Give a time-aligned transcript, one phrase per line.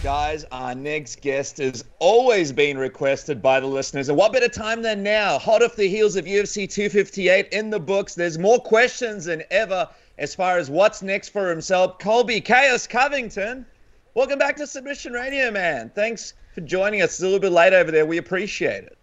[0.00, 4.08] Guys, our next guest has always been requested by the listeners.
[4.08, 5.40] And what better time than now?
[5.40, 8.14] Hot off the heels of UFC 258 in the books.
[8.14, 9.88] There's more questions than ever
[10.18, 11.98] as far as what's next for himself.
[11.98, 13.66] Colby Chaos Covington,
[14.14, 15.90] welcome back to Submission Radio, man.
[15.96, 17.14] Thanks for joining us.
[17.14, 18.06] It's a little bit late over there.
[18.06, 18.96] We appreciate it.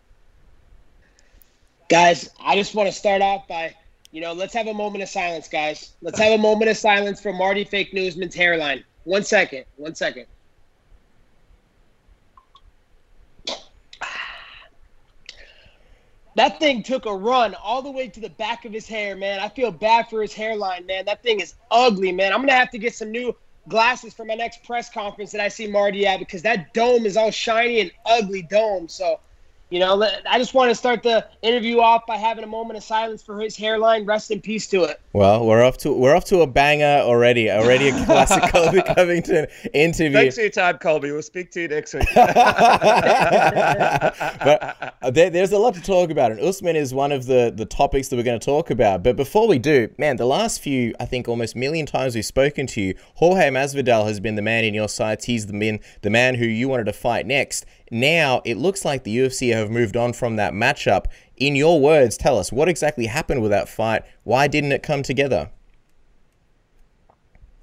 [1.89, 3.75] Guys, I just want to start off by,
[4.11, 5.93] you know, let's have a moment of silence, guys.
[6.01, 8.85] Let's have a moment of silence for Marty Fake Newsman's hairline.
[9.03, 9.65] One second.
[9.75, 10.27] One second.
[16.35, 19.39] That thing took a run all the way to the back of his hair, man.
[19.39, 21.05] I feel bad for his hairline, man.
[21.05, 22.33] That thing is ugly, man.
[22.33, 23.35] I'm gonna have to get some new
[23.69, 27.15] glasses for my next press conference that I see Marty at because that dome is
[27.17, 28.89] all shiny and ugly dome.
[28.89, 29.19] So
[29.69, 32.83] you know, I just want to start the interview off by having a moment of
[32.83, 34.05] silence for his hairline.
[34.05, 35.01] Rest in peace to it.
[35.11, 37.49] Well, we're off to we're off to a banger already.
[37.49, 40.13] Already a classic Colby Covington interview.
[40.13, 41.11] Thanks for your time, Colby.
[41.11, 42.07] We'll speak to you next week.
[42.13, 42.27] but
[45.01, 47.65] uh, there, there's a lot to talk about, and Usman is one of the the
[47.65, 49.01] topics that we're going to talk about.
[49.01, 52.67] But before we do, man, the last few, I think, almost million times we've spoken
[52.67, 55.25] to you, Jorge Masvidal has been the man in your sights.
[55.25, 57.65] He's the man, the man who you wanted to fight next.
[57.91, 61.05] Now it looks like the UFC have moved on from that matchup.
[61.37, 64.03] In your words, tell us what exactly happened with that fight.
[64.23, 65.49] Why didn't it come together?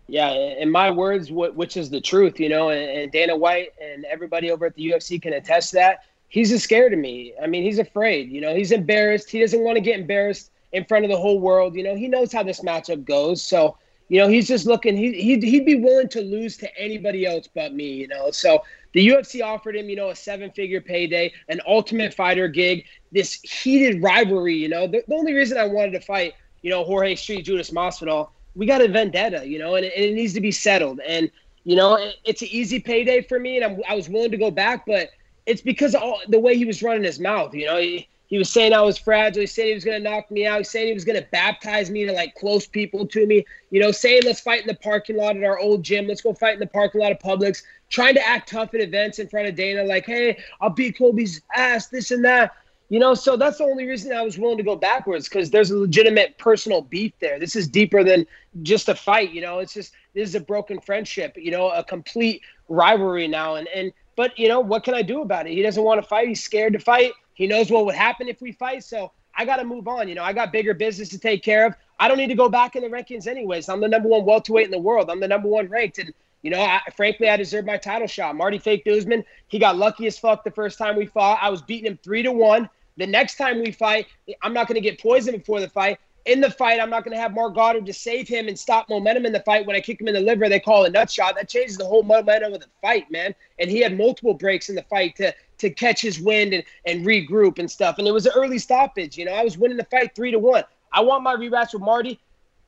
[0.09, 4.51] Yeah, in my words, which is the truth, you know, and Dana White and everybody
[4.51, 6.01] over at the UFC can attest that.
[6.29, 7.33] He's just scared of me.
[7.43, 8.31] I mean, he's afraid.
[8.31, 9.31] You know, he's embarrassed.
[9.31, 11.75] He doesn't want to get embarrassed in front of the whole world.
[11.75, 13.43] You know, he knows how this matchup goes.
[13.43, 13.77] So,
[14.09, 14.97] you know, he's just looking.
[14.97, 17.93] He he'd, he'd be willing to lose to anybody else but me.
[17.93, 18.63] You know, so
[18.93, 24.03] the UFC offered him, you know, a seven-figure payday, an Ultimate Fighter gig, this heated
[24.03, 24.55] rivalry.
[24.55, 27.71] You know, the, the only reason I wanted to fight, you know, Jorge Street Judas
[27.71, 31.01] Masvidal, we got a vendetta, you know, and, and it needs to be settled.
[31.01, 31.31] And
[31.65, 34.37] you know, it, it's an easy payday for me, and I'm, I was willing to
[34.37, 35.11] go back, but
[35.47, 37.55] it's because of all, the way he was running his mouth.
[37.55, 39.41] You know, he, he was saying I was fragile.
[39.41, 40.59] He said he was going to knock me out.
[40.59, 43.45] He said he was going to baptize me to like close people to me.
[43.71, 46.07] You know, saying let's fight in the parking lot at our old gym.
[46.07, 49.19] Let's go fight in the parking lot of Publix trying to act tough at events
[49.21, 52.53] in front of Dana, like, hey, I'll beat Colby's ass, this and that.
[52.89, 55.71] You know, so that's the only reason I was willing to go backwards because there's
[55.71, 57.39] a legitimate personal beef there.
[57.39, 58.27] This is deeper than
[58.63, 59.31] just a fight.
[59.31, 61.35] You know, it's just this is a broken friendship.
[61.37, 63.55] You know, a complete rivalry now.
[63.55, 65.53] And and but you know what can I do about it?
[65.53, 66.29] He doesn't want to fight.
[66.29, 67.13] He's scared to fight.
[67.33, 68.85] He knows what would happen if we fight.
[68.85, 70.07] So I got to move on.
[70.07, 71.75] You know, I got bigger business to take care of.
[71.99, 73.71] I don't need to go back in the rankings anyways.
[73.71, 75.09] I'm the number one welterweight in the world.
[75.09, 78.37] I'm the number one ranked, and you know, I, frankly, I deserve my title shot.
[78.37, 81.39] Marty Fake Newsman, he got lucky as fuck the first time we fought.
[81.41, 82.69] I was beating him three to one.
[82.97, 84.07] The next time we fight,
[84.43, 85.99] I'm not going to get poisoned before the fight.
[86.25, 88.89] In the fight, I'm not going to have Marc Goddard to save him and stop
[88.89, 89.67] momentum in the fight.
[89.67, 91.35] When I kick him in the liver, they call a nut shot.
[91.35, 93.35] That changes the whole momentum of the fight, man.
[93.59, 97.07] And he had multiple breaks in the fight to to catch his wind and, and
[97.07, 97.99] regroup and stuff.
[97.99, 99.17] And it was an early stoppage.
[99.17, 100.65] You know, I was winning the fight three to one.
[100.93, 102.21] I want my rematch with Marty.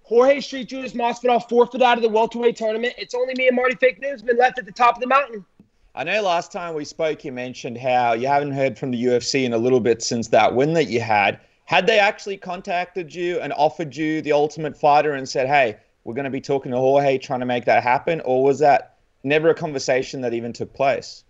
[0.05, 2.93] Jorge Street Judas Masvidal forfeit out of the welterweight tournament.
[2.99, 5.47] It's only me and Marty Fake Newsman left at the top of the mountain.
[5.95, 9.45] I know last time we spoke, you mentioned how you haven't heard from the UFC
[9.45, 11.41] in a little bit since that win that you had.
[11.65, 16.13] Had they actually contacted you and offered you the Ultimate Fighter and said, "Hey, we're
[16.13, 19.49] going to be talking to Jorge, trying to make that happen," or was that never
[19.49, 21.25] a conversation that even took place?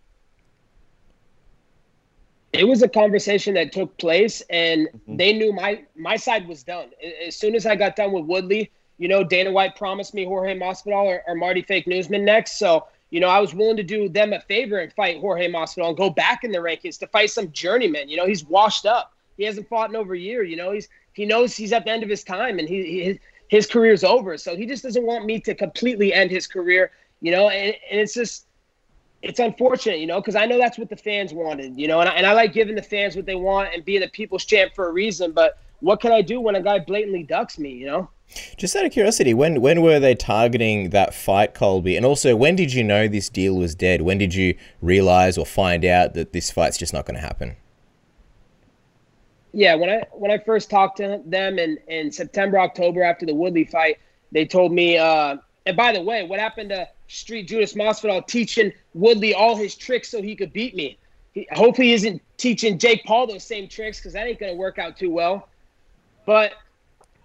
[2.55, 5.17] It was a conversation that took place and mm-hmm.
[5.17, 6.91] they knew my my side was done.
[7.27, 10.57] As soon as i got done with woodley you know dana white promised me jorge
[10.57, 12.59] masvidal or, or marty fake newsman next.
[12.59, 15.89] So you know i was willing to do them a favor and fight jorge masvidal
[15.89, 18.09] and go back in the rankings to fight some journeyman.
[18.09, 19.13] You know he's washed up.
[19.37, 20.43] He hasn't fought in over a year.
[20.43, 23.05] You know he's he knows he's at the end of his time and he, he
[23.05, 24.37] his, his career's over.
[24.37, 28.01] So he just doesn't want me to completely end his career you know and, and
[28.01, 28.44] it's just
[29.25, 32.09] it's unfortunate, you know, because I know that's what the fans wanted, you know, and
[32.09, 34.75] I, and I like giving the fans what they want and being the people's champ
[34.75, 35.33] for a reason.
[35.33, 38.11] But what can I do when a guy blatantly ducks me, you know?
[38.59, 41.97] Just out of curiosity, when when were they targeting that fight, Colby?
[41.97, 44.03] And also, when did you know this deal was dead?
[44.03, 47.57] When did you realize or find out that this fight's just not going to happen?
[49.53, 53.35] Yeah, when I when I first talked to them in in September, October after the
[53.35, 53.99] Woodley fight,
[54.33, 54.99] they told me.
[54.99, 59.75] Uh, and by the way, what happened to Street Judas Masvidal teaching Woodley all his
[59.75, 60.99] tricks so he could beat me.
[61.33, 64.59] He, hopefully, he isn't teaching Jake Paul those same tricks because that ain't going to
[64.59, 65.49] work out too well.
[66.27, 66.53] But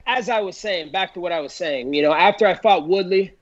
[0.08, 2.88] as I was saying, back to what I was saying, you know, after I fought
[2.88, 3.34] Woodley,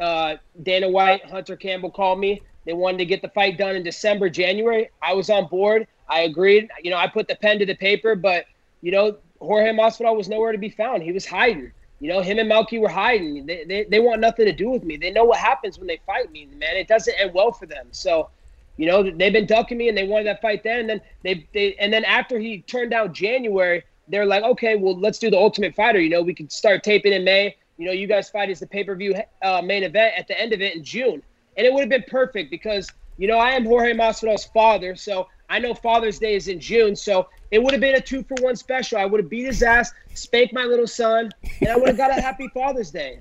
[0.00, 2.42] uh, Dana White, Hunter Campbell called me.
[2.64, 4.90] They wanted to get the fight done in December, January.
[5.00, 5.86] I was on board.
[6.08, 6.68] I agreed.
[6.82, 8.46] You know, I put the pen to the paper, but
[8.82, 11.02] you know, Jorge Masvidal was nowhere to be found.
[11.02, 11.72] He was hiding.
[12.00, 13.44] You know, him and Malki were hiding.
[13.46, 14.96] They, they, they want nothing to do with me.
[14.96, 16.76] They know what happens when they fight me, man.
[16.76, 17.88] It doesn't end well for them.
[17.90, 18.30] So,
[18.76, 20.80] you know, they've been ducking me and they wanted that fight then.
[20.80, 24.98] And then they, they and then after he turned down January, they're like, okay, well,
[24.98, 26.00] let's do the Ultimate Fighter.
[26.00, 27.56] You know, we could start taping in May.
[27.76, 30.40] You know, you guys fight as the pay per view uh, main event at the
[30.40, 31.22] end of it in June,
[31.56, 35.28] and it would have been perfect because you know I am Jorge Masvidal's father, so
[35.48, 38.36] I know Father's Day is in June, so it would have been a two for
[38.40, 38.98] one special.
[38.98, 41.30] I would have beat his ass, spanked my little son,
[41.60, 43.20] and I would have got a happy Father's Day.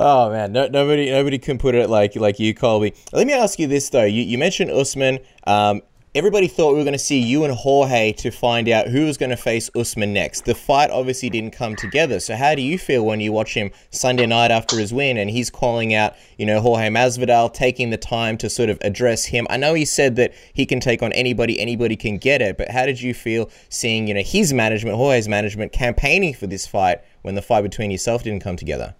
[0.00, 2.94] Oh man, no, nobody nobody can put it like like you, Colby.
[3.12, 4.04] Let me ask you this though.
[4.04, 5.18] You, you mentioned Usman.
[5.44, 5.82] Um,
[6.14, 9.18] everybody thought we were going to see you and Jorge to find out who was
[9.18, 10.46] going to face Usman next.
[10.46, 12.18] The fight obviously didn't come together.
[12.18, 15.28] So how do you feel when you watch him Sunday night after his win and
[15.28, 19.46] he's calling out, you know, Jorge Masvidal, taking the time to sort of address him?
[19.50, 22.70] I know he said that he can take on anybody, anybody can get it, but
[22.70, 27.00] how did you feel seeing, you know, his management, Jorge's management campaigning for this fight
[27.22, 28.94] when the fight between yourself didn't come together?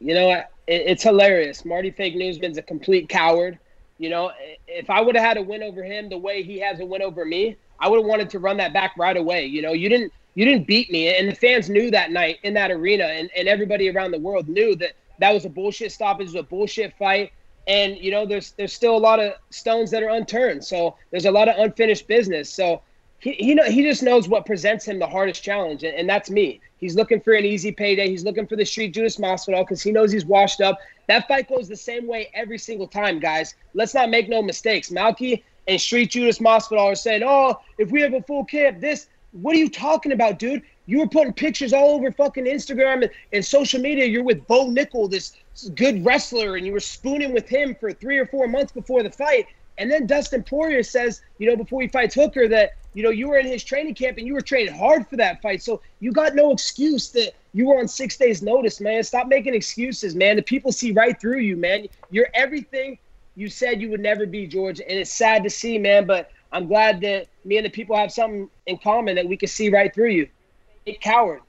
[0.00, 1.64] You know, it's hilarious.
[1.64, 3.58] Marty Fake Newsman's a complete coward
[3.98, 4.32] you know,
[4.66, 7.02] if I would have had a win over him the way he has a win
[7.02, 9.46] over me, I would have wanted to run that back right away.
[9.46, 12.54] You know, you didn't you didn't beat me, and the fans knew that night in
[12.54, 16.26] that arena, and, and everybody around the world knew that that was a bullshit stoppage,
[16.26, 17.32] was a bullshit fight,
[17.66, 21.26] and you know, there's there's still a lot of stones that are unturned, so there's
[21.26, 22.50] a lot of unfinished business.
[22.50, 22.82] So
[23.24, 26.28] he he, know, he just knows what presents him the hardest challenge, and, and that's
[26.28, 26.60] me.
[26.76, 28.06] He's looking for an easy payday.
[28.06, 30.78] He's looking for the street Judas Masvidal because he knows he's washed up.
[31.08, 33.54] That fight goes the same way every single time, guys.
[33.72, 34.90] Let's not make no mistakes.
[34.90, 39.06] Malki and Street Judas Masvidal are saying, "Oh, if we have a full camp, this."
[39.32, 40.62] What are you talking about, dude?
[40.86, 44.04] You were putting pictures all over fucking Instagram and, and social media.
[44.04, 45.32] You're with Bo Nickal, this
[45.74, 49.10] good wrestler, and you were spooning with him for three or four months before the
[49.10, 49.46] fight.
[49.76, 53.28] And then Dustin Poirier says, you know, before he fights Hooker, that you know you
[53.28, 55.62] were in his training camp and you were training hard for that fight.
[55.62, 59.02] So you got no excuse that you were on six days' notice, man.
[59.02, 60.36] Stop making excuses, man.
[60.36, 61.86] The people see right through you, man.
[62.10, 62.98] You're everything
[63.36, 66.06] you said you would never be, George, and it's sad to see, man.
[66.06, 69.48] But I'm glad that me and the people have something in common that we can
[69.48, 70.28] see right through you.
[70.86, 71.40] A coward.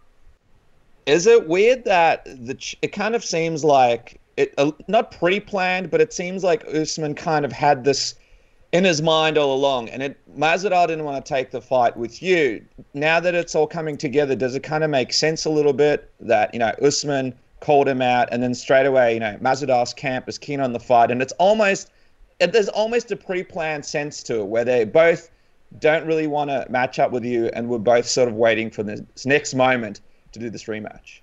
[1.05, 6.01] Is it weird that the it kind of seems like it uh, not pre-planned, but
[6.01, 8.15] it seems like Usman kind of had this
[8.75, 12.21] in his mind all along, and it Masvidal didn't want to take the fight with
[12.21, 12.61] you.
[12.93, 16.11] Now that it's all coming together, does it kind of make sense a little bit
[16.19, 20.27] that you know Usman called him out, and then straight away, you know, Masvidal's camp
[20.27, 21.89] is keen on the fight, and it's almost
[22.39, 25.31] there's almost a pre-planned sense to it where they both
[25.79, 28.83] don't really want to match up with you, and we're both sort of waiting for
[28.83, 30.01] this next moment
[30.33, 31.21] to do this rematch.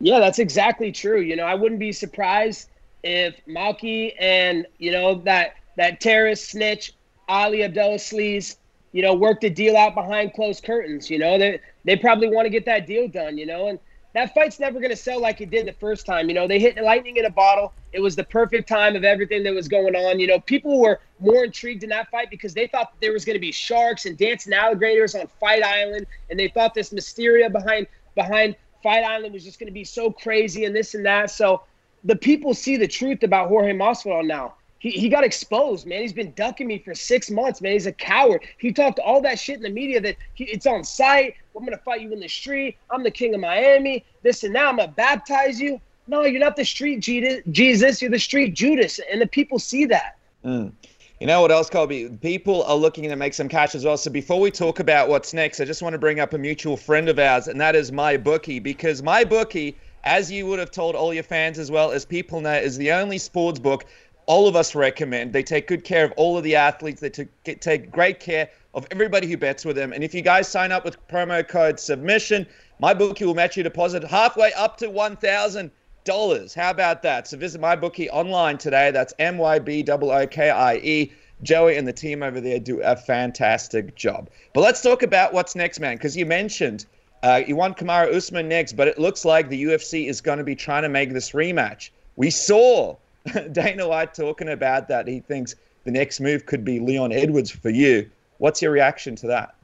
[0.00, 1.20] Yeah, that's exactly true.
[1.20, 2.68] You know, I wouldn't be surprised
[3.02, 6.92] if Malki and you know that that terrorist snitch
[7.28, 8.56] Ali Sleaze,
[8.92, 11.10] you know, worked a deal out behind closed curtains.
[11.10, 13.38] You know, they they probably want to get that deal done.
[13.38, 13.78] You know, and
[14.14, 16.28] that fight's never going to sell like it did the first time.
[16.28, 17.72] You know, they hit lightning in a bottle.
[17.92, 20.18] It was the perfect time of everything that was going on.
[20.18, 23.36] You know, people were more intrigued in that fight because they thought there was going
[23.36, 27.86] to be sharks and dancing alligators on Fight Island, and they thought this mysteria behind
[28.14, 31.30] behind Fight Island was just going to be so crazy and this and that.
[31.30, 31.62] So
[32.04, 34.54] the people see the truth about Jorge Masvidal now.
[34.80, 36.02] He, he got exposed, man.
[36.02, 37.72] He's been ducking me for six months, man.
[37.72, 38.42] He's a coward.
[38.58, 41.34] He talked all that shit in the media that he, it's on site.
[41.56, 42.76] I'm gonna fight you in the street.
[42.88, 44.04] I'm the king of Miami.
[44.22, 45.80] This and now I'm gonna baptize you.
[46.06, 48.00] No, you're not the street Jesus.
[48.00, 50.16] You're the street Judas, and the people see that.
[50.44, 50.72] Mm.
[51.20, 52.08] You know what else, Colby?
[52.22, 53.96] People are looking to make some cash as well.
[53.96, 56.76] So before we talk about what's next, I just want to bring up a mutual
[56.76, 60.70] friend of ours, and that is my bookie, because my bookie, as you would have
[60.70, 63.84] told all your fans as well as people know, is the only sports book
[64.28, 65.32] all of us recommend.
[65.32, 67.00] They take good care of all of the athletes.
[67.00, 69.92] They take great care of everybody who bets with them.
[69.92, 72.46] And if you guys sign up with promo code submission,
[72.78, 75.70] my bookie will match your deposit halfway up to one thousand
[76.04, 76.52] dollars.
[76.54, 77.26] How about that?
[77.26, 78.90] So visit my bookie online today.
[78.90, 81.12] That's M Y B O O K I E.
[81.42, 84.28] Joey and the team over there do a fantastic job.
[84.52, 86.84] But let's talk about what's next, man, because you mentioned
[87.22, 90.44] uh, you want Kamaru Usman next, but it looks like the UFC is going to
[90.44, 91.90] be trying to make this rematch.
[92.16, 92.96] We saw
[93.52, 95.08] Dana White talking about that.
[95.08, 98.08] He thinks the next move could be Leon Edwards for you.
[98.38, 99.54] What's your reaction to that?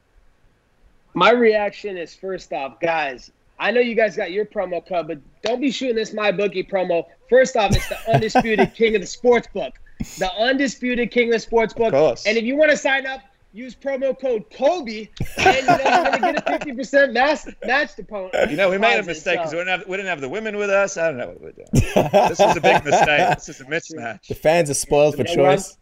[1.13, 5.19] My reaction is first off, guys, I know you guys got your promo code, but
[5.41, 7.05] don't be shooting this my bookie promo.
[7.29, 9.73] First off, it's the undisputed king of the sports book.
[10.19, 11.93] The undisputed king of the sports book.
[12.25, 13.21] And if you want to sign up,
[13.55, 17.97] use promo code Colby, and you know, you're gonna get a fifty percent match match
[17.97, 18.51] opponent.
[18.51, 19.57] You know, we made a mistake because so.
[19.57, 20.97] we didn't have we didn't have the women with us.
[20.97, 21.67] I don't know what we're doing.
[22.29, 23.35] this was a big mistake.
[23.35, 24.27] This is a mismatch.
[24.27, 25.77] The fans are spoiled for choice.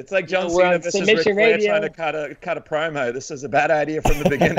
[0.00, 3.12] It's like John Cena versus Ric Flair trying to cut a cut a promo.
[3.12, 4.56] This is a bad idea from the beginning.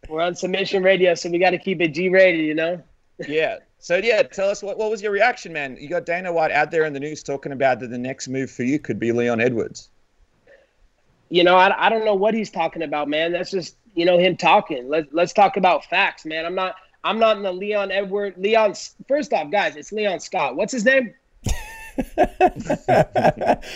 [0.10, 2.82] We're on submission radio, so we got to keep it G-rated, you know.
[3.26, 3.60] yeah.
[3.78, 5.78] So yeah, tell us what, what was your reaction, man?
[5.80, 8.50] You got Dana White out there in the news talking about that the next move
[8.50, 9.88] for you could be Leon Edwards.
[11.30, 13.32] You know, I, I don't know what he's talking about, man.
[13.32, 14.88] That's just you know him talking.
[14.88, 16.44] Let's let's talk about facts, man.
[16.44, 18.74] I'm not I'm not in the Leon Edward Leon.
[19.08, 20.56] First off, guys, it's Leon Scott.
[20.56, 21.14] What's his name?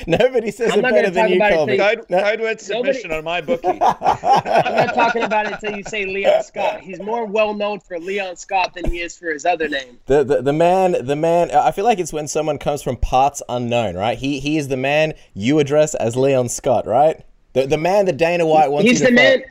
[0.06, 1.76] Nobody says I'm it better than you, Colby.
[1.76, 2.22] Code, no.
[2.22, 3.18] code word submission Nobody...
[3.18, 3.68] on my bookie.
[3.80, 6.80] I'm not talking about it until you say Leon Scott.
[6.80, 9.98] He's more well known for Leon Scott than he is for his other name.
[10.06, 11.50] The, the the man, the man.
[11.50, 14.18] I feel like it's when someone comes from parts unknown, right?
[14.18, 17.24] He he is the man you address as Leon Scott, right?
[17.54, 18.88] The the man that Dana White wants.
[18.88, 19.42] He's the man.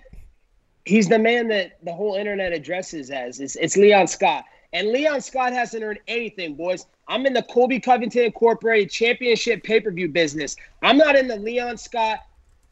[0.86, 3.40] He's the man that the whole internet addresses as.
[3.40, 4.44] It's, it's Leon Scott.
[4.74, 6.86] And Leon Scott hasn't earned anything, boys.
[7.08, 10.56] I'm in the Colby Covington Incorporated Championship pay per view business.
[10.82, 12.20] I'm not in the Leon Scott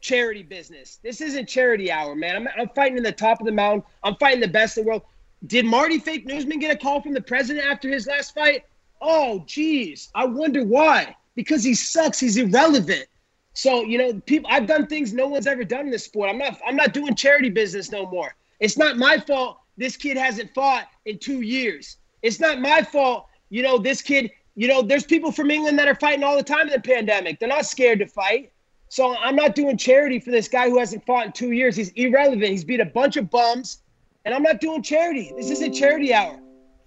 [0.00, 0.98] charity business.
[1.02, 2.36] This isn't charity hour, man.
[2.36, 3.84] I'm, I'm fighting in the top of the mountain.
[4.02, 5.02] I'm fighting the best in the world.
[5.46, 8.64] Did Marty Fake Newsman get a call from the president after his last fight?
[9.00, 10.10] Oh, geez.
[10.14, 11.16] I wonder why.
[11.34, 12.20] Because he sucks.
[12.20, 13.06] He's irrelevant.
[13.54, 14.50] So you know, people.
[14.52, 16.30] I've done things no one's ever done in this sport.
[16.30, 16.58] I'm not.
[16.66, 18.34] I'm not doing charity business no more.
[18.60, 21.96] It's not my fault this kid hasn't fought in two years.
[22.22, 25.88] It's not my fault, you know, this kid, you know, there's people from England that
[25.88, 27.40] are fighting all the time in the pandemic.
[27.40, 28.52] They're not scared to fight.
[28.88, 31.74] So I'm not doing charity for this guy who hasn't fought in two years.
[31.74, 32.44] He's irrelevant.
[32.44, 33.78] He's beat a bunch of bums.
[34.24, 35.32] And I'm not doing charity.
[35.36, 36.38] This isn't charity hour.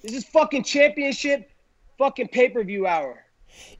[0.04, 1.50] This is fucking championship
[1.98, 3.25] fucking pay-per-view hour.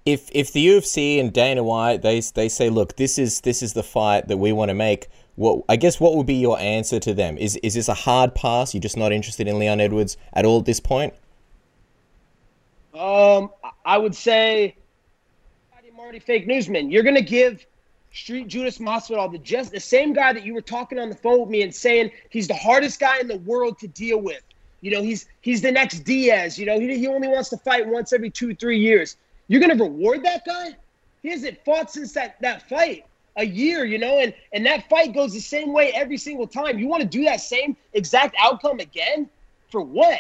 [0.06, 3.74] If if the UFC and Dana White they they say, look, this is this is
[3.74, 7.00] the fight that we want to make what I guess what would be your answer
[7.00, 7.38] to them?
[7.38, 8.74] Is is this a hard pass?
[8.74, 11.14] You're just not interested in Leon Edwards at all at this point?
[12.94, 13.52] Um,
[13.86, 14.76] I would say
[16.06, 16.92] Marty Fake Newsman.
[16.92, 17.66] You're gonna give
[18.14, 21.42] Street Judas Masvidal the just the same guy that you were talking on the phone
[21.42, 24.42] with me and saying he's the hardest guy in the world to deal with.
[24.82, 26.60] You know, he's he's the next Diaz.
[26.60, 29.18] You know, he, he only wants to fight once every two three years.
[29.48, 30.76] You're gonna reward that guy?
[31.22, 33.06] He hasn't fought since that that fight
[33.38, 36.80] a year, you know, and and that fight goes the same way every single time.
[36.80, 39.30] You want to do that same exact outcome again?
[39.70, 40.20] For what?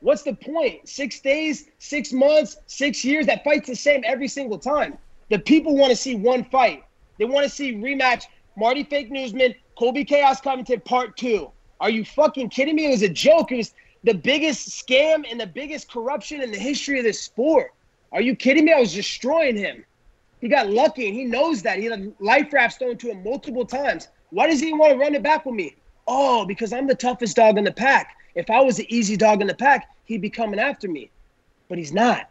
[0.00, 0.88] What's the point?
[0.88, 3.26] Six days, six months, six years?
[3.26, 4.98] That fight's the same every single time.
[5.30, 6.84] The people want to see one fight.
[7.18, 8.24] They want to see rematch
[8.56, 11.50] Marty Fake Newsman, Colby Chaos Covington Part Two.
[11.80, 12.86] Are you fucking kidding me?
[12.86, 13.52] It was a joke.
[13.52, 17.72] It was the biggest scam and the biggest corruption in the history of this sport.
[18.12, 18.72] Are you kidding me?
[18.72, 19.84] I was destroying him.
[20.40, 21.78] He got lucky and he knows that.
[21.78, 21.88] He
[22.20, 24.08] life raft thrown to him multiple times.
[24.30, 25.76] Why does he want to run it back with me?
[26.06, 28.16] Oh, because I'm the toughest dog in the pack.
[28.34, 31.10] If I was the easy dog in the pack, he'd be coming after me.
[31.68, 32.30] But he's not.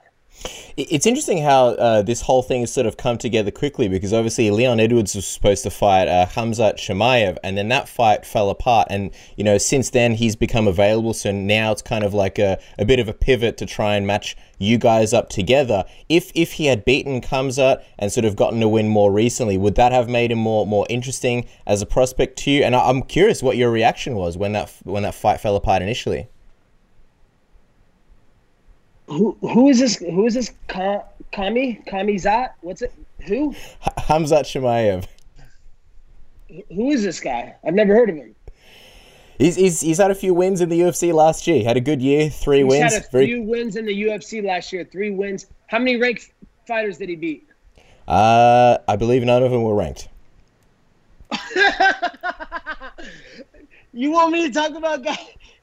[0.78, 4.52] It's interesting how uh, this whole thing has sort of come together quickly because obviously
[4.52, 8.88] Leon Edwards was supposed to fight uh, Khamzat Chimaev, and then that fight fell apart.
[8.90, 12.60] And you know, since then he's become available, so now it's kind of like a,
[12.78, 15.86] a bit of a pivot to try and match you guys up together.
[16.10, 19.76] If if he had beaten Khamzat and sort of gotten a win more recently, would
[19.76, 22.64] that have made him more more interesting as a prospect to you?
[22.64, 25.82] And I, I'm curious what your reaction was when that when that fight fell apart
[25.82, 26.28] initially
[29.08, 29.98] who who is this?
[29.98, 30.52] Who is this?
[30.68, 32.52] Ka, Kami Kamizat?
[32.62, 32.94] What's it?
[33.28, 33.54] Who?
[34.00, 35.06] Khamzat Chimaev.
[36.74, 37.56] Who is this guy?
[37.66, 38.36] I've never heard of him.
[39.38, 41.62] He's, he's, he's had a few wins in the UFC last year.
[41.64, 42.94] Had a good year, three he's wins.
[42.94, 43.26] Had a Very...
[43.26, 45.48] few wins in the UFC last year, three wins.
[45.68, 46.32] How many ranked
[46.66, 47.46] fighters did he beat?
[48.08, 50.08] Uh, I believe none of them were ranked.
[53.92, 55.18] you want me to talk about guys,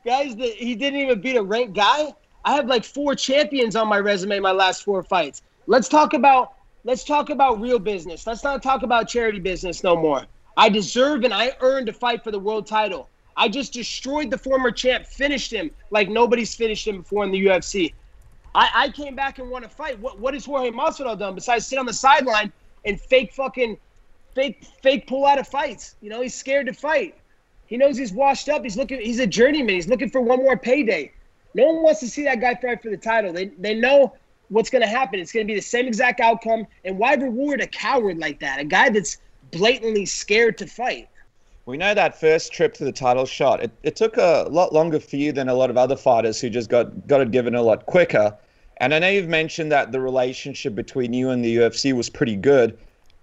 [0.04, 2.14] guys that he didn't even beat a ranked guy?
[2.44, 5.42] I have like four champions on my resume my last four fights.
[5.66, 8.26] Let's talk about let's talk about real business.
[8.26, 10.24] Let's not talk about charity business no more.
[10.56, 13.08] I deserve and I earned to fight for the world title.
[13.36, 17.46] I just destroyed the former champ, finished him like nobody's finished him before in the
[17.46, 17.94] UFC.
[18.54, 19.98] I, I came back and won a fight.
[20.00, 22.52] What what has Jorge Masvidal done besides sit on the sideline
[22.84, 23.78] and fake fucking
[24.34, 25.94] fake fake pull out of fights?
[26.02, 27.16] You know, he's scared to fight.
[27.66, 28.62] He knows he's washed up.
[28.64, 29.76] He's looking he's a journeyman.
[29.76, 31.12] He's looking for one more payday.
[31.54, 33.32] No one wants to see that guy fight for the title.
[33.32, 34.14] They they know
[34.48, 35.18] what's going to happen.
[35.18, 36.66] It's going to be the same exact outcome.
[36.84, 38.60] And why reward a coward like that?
[38.60, 39.18] A guy that's
[39.50, 41.08] blatantly scared to fight.
[41.64, 43.62] We know that first trip to the title shot.
[43.62, 46.50] It, it took a lot longer for you than a lot of other fighters who
[46.50, 48.36] just got, got it given a lot quicker.
[48.78, 52.36] And I know you've mentioned that the relationship between you and the UFC was pretty
[52.36, 52.76] good.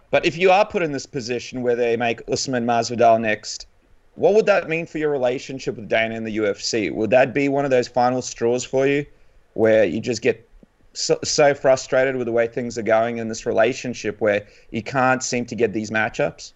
[0.09, 3.67] But if you are put in this position where they make Usman Masvidal next,
[4.15, 6.93] what would that mean for your relationship with Dana in the UFC?
[6.93, 9.05] Would that be one of those final straws for you,
[9.53, 10.47] where you just get
[10.93, 15.23] so, so frustrated with the way things are going in this relationship where you can't
[15.23, 16.53] seem to get these matchups?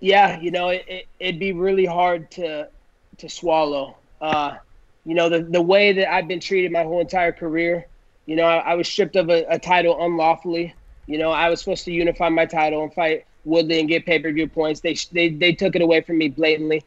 [0.00, 2.68] Yeah, you know, it, it, it'd be really hard to
[3.18, 3.96] to swallow.
[4.20, 4.56] Uh,
[5.04, 7.86] you know, the, the way that I've been treated my whole entire career,
[8.26, 10.74] you know, I, I was stripped of a, a, title unlawfully.
[11.06, 14.18] You know, I was supposed to unify my title and fight Woodley and get pay
[14.18, 14.80] per view points.
[14.80, 16.84] They, they they took it away from me blatantly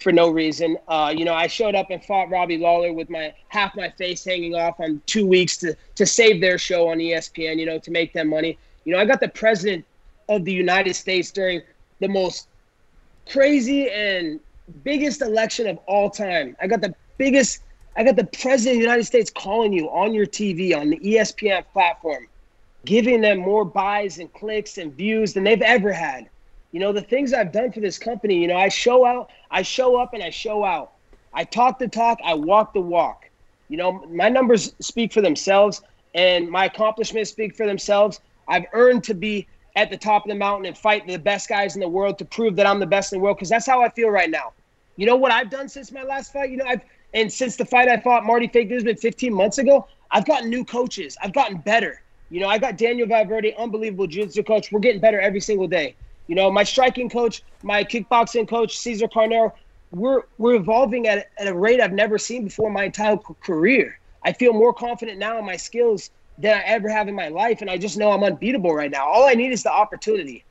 [0.00, 0.76] for no reason.
[0.88, 4.24] Uh, you know, I showed up and fought Robbie Lawler with my half my face
[4.24, 7.58] hanging off on two weeks to to save their show on ESPN.
[7.58, 8.58] You know, to make them money.
[8.84, 9.84] You know, I got the president
[10.28, 11.62] of the United States during
[12.00, 12.48] the most
[13.28, 14.40] crazy and
[14.84, 16.56] biggest election of all time.
[16.60, 17.62] I got the biggest.
[17.96, 20.98] I got the president of the United States calling you on your TV on the
[20.98, 22.28] ESPN platform,
[22.86, 26.30] giving them more buys and clicks and views than they've ever had.
[26.72, 29.62] You know, the things I've done for this company, you know, I show out, I
[29.62, 30.92] show up and I show out.
[31.34, 33.28] I talk the talk, I walk the walk.
[33.68, 35.82] You know, my numbers speak for themselves
[36.14, 38.20] and my accomplishments speak for themselves.
[38.48, 41.74] I've earned to be at the top of the mountain and fight the best guys
[41.74, 43.82] in the world to prove that I'm the best in the world because that's how
[43.82, 44.52] I feel right now.
[44.96, 46.50] You know what I've done since my last fight?
[46.50, 46.80] You know, I've
[47.14, 50.64] and since the fight I fought Marty Fake Newsman 15 months ago, I've gotten new
[50.64, 51.16] coaches.
[51.22, 52.02] I've gotten better.
[52.30, 54.72] You know, I got Daniel Valverde, unbelievable jiu-jitsu coach.
[54.72, 55.94] We're getting better every single day.
[56.26, 59.52] You know, my striking coach, my kickboxing coach, Cesar Carnero,
[59.92, 63.98] we're we're evolving at, at a rate I've never seen before in my entire career.
[64.24, 67.60] I feel more confident now in my skills than I ever have in my life,
[67.60, 69.06] and I just know I'm unbeatable right now.
[69.06, 70.44] All I need is the opportunity.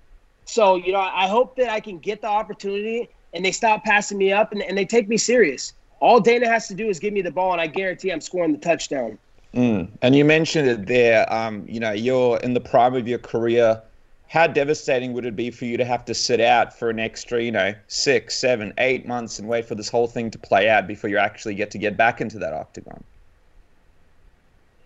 [0.46, 4.18] So, you know, I hope that I can get the opportunity and they stop passing
[4.18, 5.74] me up and, and they take me serious.
[6.00, 8.52] All Dana has to do is give me the ball, and I guarantee I'm scoring
[8.54, 9.18] the touchdown.
[9.56, 9.90] Mm.
[10.02, 11.32] And you mentioned it there.
[11.34, 13.82] Um, you know, you're in the prime of your career
[14.28, 17.42] how devastating would it be for you to have to sit out for an extra,
[17.42, 20.88] you know, six, seven, eight months and wait for this whole thing to play out
[20.88, 23.04] before you actually get to get back into that octagon?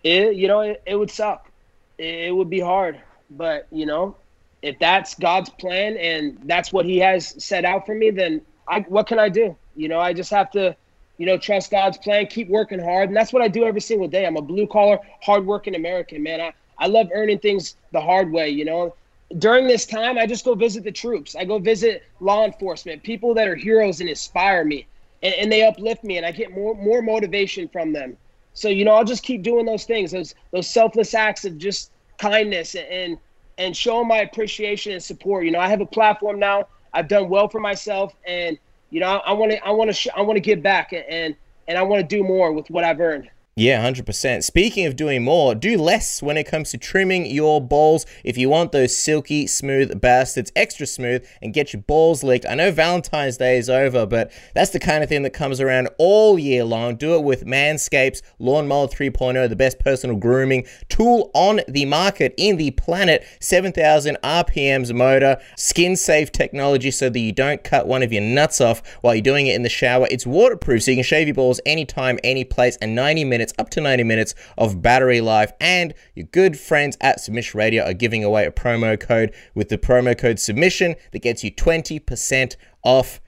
[0.04, 1.50] It, you know, it, it would suck.
[1.98, 3.00] It, it would be hard,
[3.30, 4.14] but you know,
[4.62, 8.80] if that's God's plan and that's what He has set out for me, then I,
[8.80, 9.56] what can I do?
[9.74, 10.76] You know, I just have to,
[11.20, 14.08] you know, trust God's plan, keep working hard, and that's what I do every single
[14.08, 14.24] day.
[14.24, 16.40] I'm a blue collar, hardworking American man.
[16.40, 18.48] I, I love earning things the hard way.
[18.48, 18.94] You know,
[19.36, 21.36] during this time, I just go visit the troops.
[21.36, 24.86] I go visit law enforcement, people that are heroes and inspire me,
[25.22, 28.16] and, and, they uplift me, and I get more more motivation from them.
[28.54, 31.92] So you know, I'll just keep doing those things, those those selfless acts of just
[32.16, 33.18] kindness and
[33.58, 35.44] and showing my appreciation and support.
[35.44, 36.68] You know, I have a platform now.
[36.94, 38.58] I've done well for myself, and
[38.90, 41.34] you know, I want to I want to I want to give back and
[41.68, 43.30] and I want to do more with what I've earned.
[43.56, 44.44] Yeah, 100%.
[44.44, 48.06] Speaking of doing more, do less when it comes to trimming your balls.
[48.24, 52.54] If you want those silky, smooth bastards extra smooth and get your balls licked, I
[52.54, 56.38] know Valentine's Day is over, but that's the kind of thing that comes around all
[56.38, 56.94] year long.
[56.94, 62.56] Do it with Manscaped's Lawnmower 3.0, the best personal grooming tool on the market in
[62.56, 63.26] the planet.
[63.40, 68.60] 7,000 RPMs motor, skin safe technology so that you don't cut one of your nuts
[68.60, 70.06] off while you're doing it in the shower.
[70.08, 73.54] It's waterproof so you can shave your balls anytime, any place, and 90 minutes minutes,
[73.58, 75.52] up to 90 minutes of battery life.
[75.60, 79.78] And your good friends at Submission Radio are giving away a promo code with the
[79.78, 83.20] promo code submission that gets you 20% off.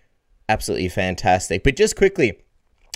[0.49, 1.65] Absolutely fantastic.
[1.65, 2.39] But just quickly,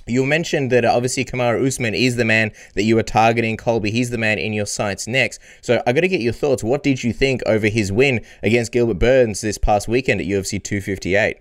[0.07, 3.91] you mentioned that uh, obviously Kamaru Usman is the man that you were targeting, Colby.
[3.91, 5.41] He's the man in your sights next.
[5.63, 6.63] So I got to get your thoughts.
[6.63, 10.63] What did you think over his win against Gilbert Burns this past weekend at UFC
[10.63, 11.39] 258?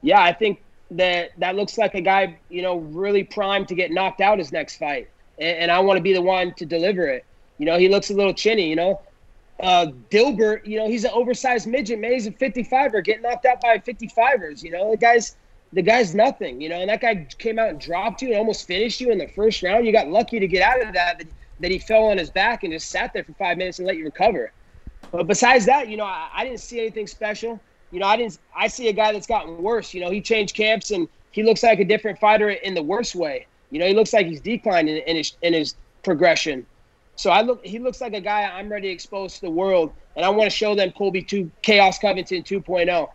[0.00, 3.90] Yeah, I think that that looks like a guy, you know, really primed to get
[3.90, 7.06] knocked out his next fight and, and I want to be the one to deliver
[7.06, 7.24] it.
[7.58, 8.68] You know, he looks a little chinny.
[8.68, 9.00] You know,
[9.60, 12.12] uh, Gilbert, you know, he's an oversized midget, man.
[12.12, 14.62] He's a 55er, getting knocked out by 55ers.
[14.62, 15.36] You know, the guy's
[15.72, 16.60] the guy's nothing.
[16.60, 19.18] You know, and that guy came out and dropped you and almost finished you in
[19.18, 19.86] the first round.
[19.86, 21.18] You got lucky to get out of that.
[21.18, 21.28] That,
[21.60, 23.96] that he fell on his back and just sat there for five minutes and let
[23.96, 24.52] you recover.
[25.10, 27.58] But besides that, you know, I, I didn't see anything special.
[27.90, 28.38] You know, I didn't.
[28.54, 29.94] I see a guy that's gotten worse.
[29.94, 33.14] You know, he changed camps and he looks like a different fighter in the worst
[33.14, 33.46] way.
[33.70, 36.66] You know, he looks like he's declining in his in his progression.
[37.16, 39.92] So I look, he looks like a guy I'm ready to expose to the world,
[40.16, 43.08] and I want to show them Colby two Chaos Covington 2.0.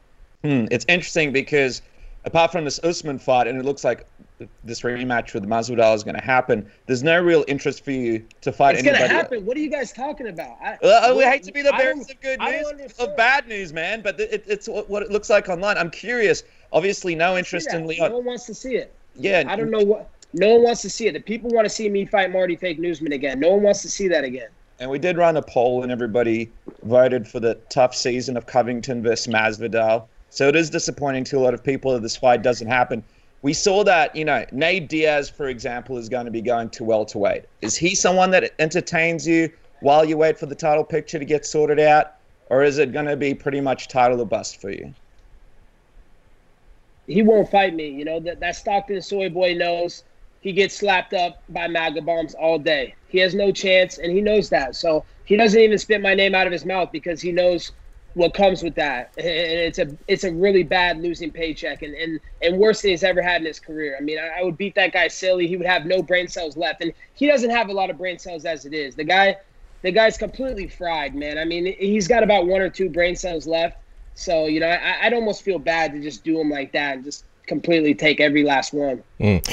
[0.43, 1.81] Hmm, it's interesting because
[2.25, 4.05] apart from this Usman fight, and it looks like
[4.63, 6.69] this rematch with Masvidal is going to happen.
[6.85, 8.89] There's no real interest for you to fight it's anybody.
[8.89, 9.45] It's going to happen.
[9.45, 10.57] What are you guys talking about?
[10.61, 14.01] I, well, we hate to be the bearers of good news, of bad news, man,
[14.01, 15.77] but it, it's what it looks like online.
[15.77, 16.43] I'm curious.
[16.71, 18.09] Obviously, no interest in Leon.
[18.09, 18.93] No one wants to see it.
[19.15, 20.09] Yeah, I don't know what.
[20.33, 21.13] No one wants to see it.
[21.13, 23.39] The people want to see me fight Marty Fake Newsman again.
[23.39, 24.49] No one wants to see that again.
[24.79, 26.51] And we did run a poll, and everybody
[26.81, 30.07] voted for the tough season of Covington versus Masvidal.
[30.31, 33.03] So it is disappointing to a lot of people that this fight doesn't happen.
[33.43, 36.83] We saw that, you know, Nate Diaz, for example, is going to be going to
[36.85, 37.43] welterweight.
[37.61, 39.51] Is he someone that entertains you
[39.81, 42.13] while you wait for the title picture to get sorted out?
[42.49, 44.93] Or is it going to be pretty much title or bust for you?
[47.05, 47.89] He won't fight me.
[47.89, 50.05] You know, that, that Stockton soy boy knows
[50.39, 52.95] he gets slapped up by MAGA bombs all day.
[53.09, 54.73] He has no chance, and he knows that.
[54.77, 57.73] So he doesn't even spit my name out of his mouth because he knows
[58.15, 59.11] what comes with that.
[59.17, 63.03] And it's a it's a really bad losing paycheck and and, and worse than he's
[63.03, 63.95] ever had in his career.
[63.97, 65.47] I mean, I, I would beat that guy silly.
[65.47, 68.19] He would have no brain cells left, and he doesn't have a lot of brain
[68.19, 68.95] cells as it is.
[68.95, 69.37] The guy,
[69.81, 71.37] the guy's completely fried, man.
[71.37, 73.77] I mean, he's got about one or two brain cells left.
[74.15, 77.03] So you know, I, I'd almost feel bad to just do him like that and
[77.03, 79.03] just completely take every last one.
[79.19, 79.43] Mm.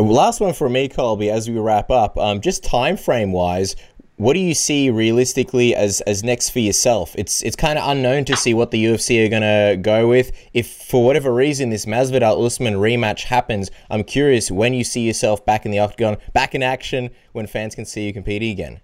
[0.00, 2.18] Last one for me, Colby, as we wrap up.
[2.18, 3.76] Um, just time frame wise,
[4.16, 7.14] what do you see realistically as as next for yourself?
[7.18, 10.30] It's it's kind of unknown to see what the UFC are gonna go with.
[10.52, 15.44] If for whatever reason this Masvidal Usman rematch happens, I'm curious when you see yourself
[15.44, 18.80] back in the octagon, back in action, when fans can see you competing again.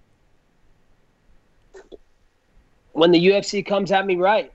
[2.91, 4.51] When the UFC comes at me right,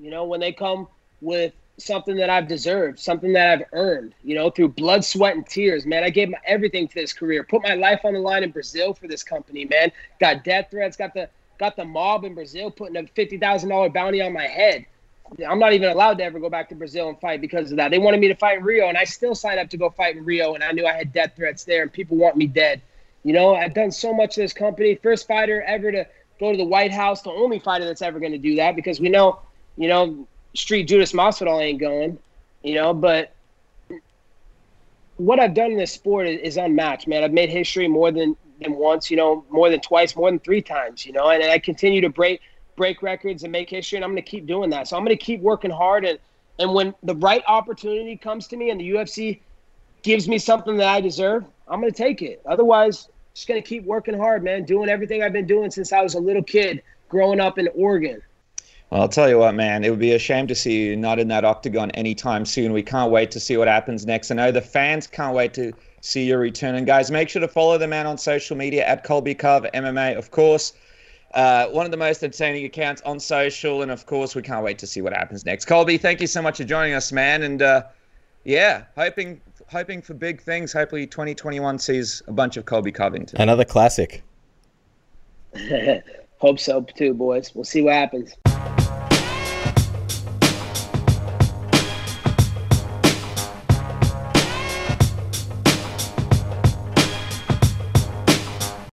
[0.00, 0.88] you know, when they come
[1.20, 5.46] with something that I've deserved, something that I've earned, you know, through blood, sweat, and
[5.46, 6.04] tears, man.
[6.04, 8.94] I gave my everything to this career, put my life on the line in Brazil
[8.94, 9.92] for this company, man.
[10.20, 13.88] Got death threats, got the got the mob in Brazil putting a fifty thousand dollar
[13.90, 14.86] bounty on my head.
[15.46, 17.90] I'm not even allowed to ever go back to Brazil and fight because of that.
[17.90, 20.16] They wanted me to fight in Rio, and I still signed up to go fight
[20.16, 22.80] in Rio, and I knew I had death threats there, and people want me dead.
[23.24, 24.94] You know, I've done so much to this company.
[24.94, 26.06] First fighter ever to
[26.38, 29.00] go to the White House, the only fighter that's ever going to do that because
[29.00, 29.40] we know,
[29.76, 32.18] you know, Street Judas Masvidal ain't going,
[32.62, 32.94] you know.
[32.94, 33.32] But
[35.16, 37.24] what I've done in this sport is, is, unmatched, man.
[37.24, 40.62] I've made history more than than once, you know, more than twice, more than three
[40.62, 41.28] times, you know.
[41.30, 42.40] And, and I continue to break
[42.74, 44.88] break records and make history, and I'm going to keep doing that.
[44.88, 46.18] So I'm going to keep working hard, and
[46.58, 49.40] and when the right opportunity comes to me, and the UFC
[50.02, 52.40] gives me something that I deserve, I'm going to take it.
[52.46, 54.64] Otherwise, just going to keep working hard, man.
[54.64, 58.22] Doing everything I've been doing since I was a little kid, growing up in Oregon.
[58.92, 61.28] I'll tell you what, man, it would be a shame to see you not in
[61.28, 62.72] that octagon anytime soon.
[62.72, 64.30] We can't wait to see what happens next.
[64.30, 66.76] I know the fans can't wait to see your return.
[66.76, 70.16] And guys, make sure to follow the man on social media at Colby Cove MMA,
[70.16, 70.72] of course.
[71.34, 74.78] Uh, one of the most entertaining accounts on social, and of course, we can't wait
[74.78, 75.64] to see what happens next.
[75.64, 77.42] Colby, thank you so much for joining us, man.
[77.42, 77.82] And uh,
[78.44, 80.72] yeah, hoping hoping for big things.
[80.72, 83.40] Hopefully, 2021 sees a bunch of Colby Covington.
[83.40, 84.22] Another classic.
[86.38, 87.52] Hope so too, boys.
[87.54, 88.34] We'll see what happens.